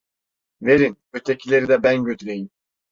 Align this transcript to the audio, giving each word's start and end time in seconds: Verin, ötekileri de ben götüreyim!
Verin, 0.61 0.97
ötekileri 1.13 1.67
de 1.67 1.83
ben 1.83 2.03
götüreyim! 2.03 2.49